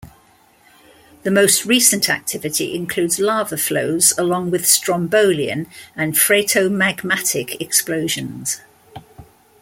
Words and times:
The 1.21 1.29
most 1.29 1.63
recent 1.67 2.09
activity 2.09 2.73
includes 2.73 3.19
lava 3.19 3.55
flows 3.55 4.17
along 4.17 4.49
with 4.49 4.63
strombolian 4.65 5.67
and 5.95 6.15
phreatomagmatic 6.15 7.61
explosions. 7.61 8.61